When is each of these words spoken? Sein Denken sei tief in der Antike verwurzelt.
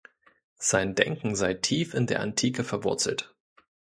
Sein 0.57 0.95
Denken 0.95 1.35
sei 1.35 1.53
tief 1.53 1.93
in 1.93 2.07
der 2.07 2.21
Antike 2.21 2.63
verwurzelt. 2.63 3.35